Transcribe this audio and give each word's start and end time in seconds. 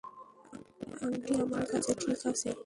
আংটি 1.03 1.33
আমার 1.43 1.63
কাছে,- 1.71 1.91
ঠিক 2.01 2.21
আছে। 2.25 2.51